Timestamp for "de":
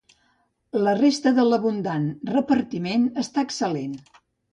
1.39-1.43